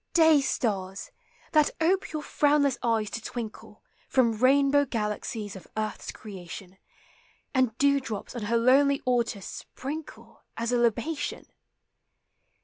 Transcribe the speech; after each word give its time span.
Day 0.15 0.41
stars! 0.41 1.11
that 1.51 1.69
ope 1.79 2.11
your 2.11 2.23
frownless 2.23 2.75
eyes 2.81 3.11
to 3.11 3.21
twinkle 3.21 3.83
From 4.09 4.39
rainbow 4.39 4.83
galaxies 4.83 5.55
of 5.55 5.67
earth's 5.77 6.11
creation, 6.11 6.79
And 7.53 7.77
dew 7.77 7.99
drops 7.99 8.35
on 8.35 8.45
her 8.45 8.57
lonely 8.57 9.03
altars 9.05 9.45
sprinkle 9.45 10.41
As 10.57 10.71
a 10.71 10.77
libation. 10.79 11.45